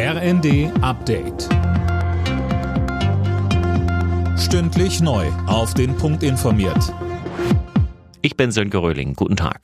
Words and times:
RND 0.00 0.70
Update. 0.80 1.48
Stündlich 4.38 5.00
neu. 5.00 5.26
Auf 5.48 5.74
den 5.74 5.96
Punkt 5.96 6.22
informiert. 6.22 6.94
Ich 8.22 8.36
bin 8.36 8.52
Sönke 8.52 8.78
Röhling. 8.78 9.14
Guten 9.14 9.34
Tag. 9.34 9.60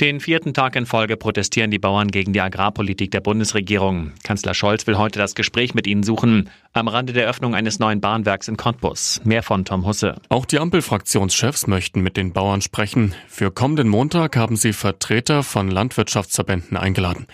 Den 0.00 0.18
vierten 0.18 0.52
Tag 0.52 0.74
in 0.74 0.84
Folge 0.84 1.16
protestieren 1.16 1.70
die 1.70 1.78
Bauern 1.78 2.08
gegen 2.08 2.32
die 2.32 2.40
Agrarpolitik 2.40 3.12
der 3.12 3.20
Bundesregierung. 3.20 4.14
Kanzler 4.24 4.52
Scholz 4.52 4.84
will 4.88 4.98
heute 4.98 5.20
das 5.20 5.36
Gespräch 5.36 5.74
mit 5.74 5.86
ihnen 5.86 6.02
suchen. 6.02 6.50
Am 6.72 6.88
Rande 6.88 7.12
der 7.12 7.28
Öffnung 7.28 7.54
eines 7.54 7.78
neuen 7.78 8.00
Bahnwerks 8.00 8.48
in 8.48 8.56
Cottbus. 8.56 9.20
Mehr 9.22 9.44
von 9.44 9.64
Tom 9.64 9.86
Husse. 9.86 10.16
Auch 10.28 10.44
die 10.44 10.58
Ampelfraktionschefs 10.58 11.68
möchten 11.68 12.00
mit 12.00 12.16
den 12.16 12.32
Bauern 12.32 12.62
sprechen. 12.62 13.14
Für 13.28 13.52
kommenden 13.52 13.86
Montag 13.86 14.36
haben 14.36 14.56
sie 14.56 14.72
Vertreter 14.72 15.44
von 15.44 15.70
Landwirtschaftsverbänden 15.70 16.76
eingeladen. 16.76 17.28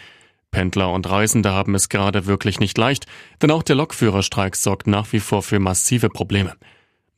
Pendler 0.54 0.92
und 0.92 1.10
Reisende 1.10 1.50
haben 1.50 1.74
es 1.74 1.88
gerade 1.88 2.26
wirklich 2.26 2.60
nicht 2.60 2.78
leicht, 2.78 3.06
denn 3.42 3.50
auch 3.50 3.64
der 3.64 3.74
Lokführerstreik 3.74 4.54
sorgt 4.54 4.86
nach 4.86 5.12
wie 5.12 5.18
vor 5.18 5.42
für 5.42 5.58
massive 5.58 6.08
Probleme. 6.08 6.54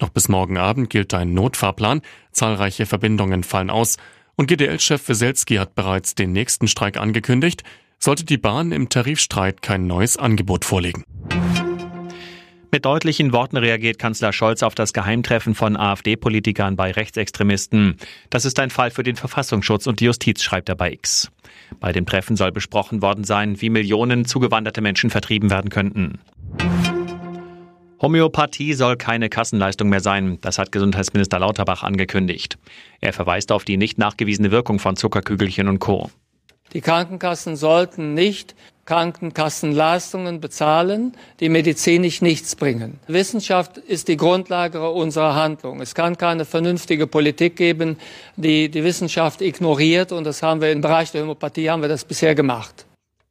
Noch 0.01 0.09
bis 0.09 0.31
morgen 0.31 0.57
Abend 0.57 0.89
gilt 0.89 1.13
ein 1.13 1.35
Notfahrplan, 1.35 2.01
zahlreiche 2.33 2.87
Verbindungen 2.87 3.45
fallen 3.45 3.69
aus 3.69 3.99
und 4.37 4.47
GDL-Chef 4.47 5.07
Weselski 5.11 5.57
hat 5.57 5.75
bereits 5.75 6.15
den 6.15 6.33
nächsten 6.33 6.67
Streik 6.67 6.97
angekündigt, 6.97 7.63
sollte 7.99 8.25
die 8.25 8.39
Bahn 8.39 8.73
im 8.73 8.89
Tarifstreit 8.89 9.61
kein 9.61 9.87
neues 9.87 10.17
Angebot 10.17 10.65
vorlegen. 10.65 11.05
Mit 12.77 12.85
deutlichen 12.85 13.33
Worten 13.33 13.57
reagiert 13.57 13.99
Kanzler 13.99 14.35
Scholz 14.35 14.63
auf 14.63 14.75
das 14.75 14.93
Geheimtreffen 14.93 15.55
von 15.55 15.79
AfD-Politikern 15.79 16.77
bei 16.77 16.91
Rechtsextremisten. 16.91 17.97
Das 18.29 18.45
ist 18.45 18.61
ein 18.61 18.69
Fall 18.69 18.91
für 18.91 19.03
den 19.03 19.17
Verfassungsschutz 19.17 19.87
und 19.87 20.01
die 20.01 20.05
Justiz, 20.05 20.43
schreibt 20.43 20.69
er 20.69 20.75
bei 20.75 20.93
X. 20.93 21.31
Bei 21.81 21.93
dem 21.93 22.05
Treffen 22.05 22.37
soll 22.37 22.53
besprochen 22.53 23.01
worden 23.01 23.25
sein, 23.25 23.63
wie 23.63 23.71
Millionen 23.71 24.27
zugewanderte 24.27 24.83
Menschen 24.83 25.09
vertrieben 25.09 25.49
werden 25.49 25.71
könnten. 25.71 26.19
Homöopathie 28.03 28.75
soll 28.75 28.99
keine 28.99 29.31
Kassenleistung 29.31 29.89
mehr 29.89 30.01
sein, 30.01 30.37
das 30.43 30.59
hat 30.59 30.71
Gesundheitsminister 30.71 31.39
Lauterbach 31.39 31.83
angekündigt. 31.83 32.59
Er 33.01 33.15
verweist 33.15 33.53
auf 33.53 33.65
die 33.65 33.79
nicht 33.79 33.97
nachgewiesene 33.97 34.51
Wirkung 34.51 34.81
von 34.81 34.97
Zuckerkügelchen 34.97 35.69
und 35.69 35.79
Co. 35.79 36.11
Die 36.73 36.81
Krankenkassen 36.81 37.57
sollten 37.57 38.15
nicht 38.15 38.55
Krankenkassenleistungen 38.87 40.41
bezahlen, 40.41 41.13
die 41.41 41.49
medizinisch 41.49 42.23
nichts 42.23 42.55
bringen. 42.55 43.01
Wissenschaft 43.09 43.79
ist 43.79 44.09
die 44.09 44.17
Grundlage 44.17 44.89
unserer 44.91 45.35
Handlung. 45.35 45.81
Es 45.81 45.95
kann 45.95 46.17
keine 46.17 46.45
vernünftige 46.45 47.07
Politik 47.09 47.57
geben, 47.57 47.97
die 48.37 48.69
die 48.69 48.85
Wissenschaft 48.85 49.43
ignoriert 49.43 50.13
und 50.13 50.25
das 50.25 50.43
haben 50.43 50.61
wir 50.61 50.71
im 50.71 50.81
Bereich 50.81 51.11
der 51.11 51.23
Homöopathie 51.23 51.69
haben 51.69 51.83
wir 51.83 51.89
das 51.89 52.05
bisher 52.05 52.35
gemacht. 52.35 52.87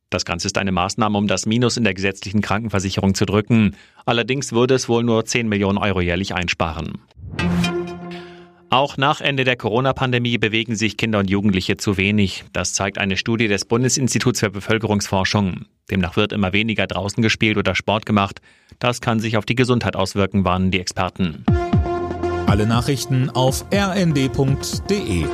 Das 0.09 0.23
Ganze 0.23 0.47
ist 0.47 0.57
eine 0.57 0.71
Maßnahme, 0.71 1.17
um 1.17 1.27
das 1.27 1.45
Minus 1.45 1.77
in 1.77 1.83
der 1.83 1.93
gesetzlichen 1.93 2.41
Krankenversicherung 2.41 3.15
zu 3.15 3.25
drücken. 3.25 3.75
Allerdings 4.05 4.51
würde 4.51 4.75
es 4.75 4.87
wohl 4.87 5.03
nur 5.03 5.25
10 5.25 5.49
Millionen 5.49 5.77
Euro 5.77 5.99
jährlich 5.99 6.35
einsparen. 6.35 6.99
Auch 8.69 8.97
nach 8.97 9.21
Ende 9.21 9.43
der 9.43 9.55
Corona-Pandemie 9.55 10.37
bewegen 10.37 10.75
sich 10.75 10.97
Kinder 10.97 11.19
und 11.19 11.29
Jugendliche 11.29 11.77
zu 11.77 11.97
wenig. 11.97 12.45
Das 12.51 12.73
zeigt 12.73 12.97
eine 12.97 13.15
Studie 13.15 13.47
des 13.47 13.65
Bundesinstituts 13.65 14.39
für 14.39 14.49
Bevölkerungsforschung. 14.49 15.65
Demnach 15.89 16.15
wird 16.15 16.33
immer 16.33 16.51
weniger 16.51 16.87
draußen 16.87 17.21
gespielt 17.21 17.57
oder 17.57 17.75
Sport 17.75 18.05
gemacht. 18.05 18.41
Das 18.79 19.01
kann 19.01 19.19
sich 19.19 19.37
auf 19.37 19.45
die 19.45 19.55
Gesundheit 19.55 19.95
auswirken, 19.95 20.43
warnen 20.43 20.71
die 20.71 20.79
Experten. 20.79 21.45
Alle 22.47 22.65
Nachrichten 22.65 23.29
auf 23.29 23.65
rnd.de 23.73 25.25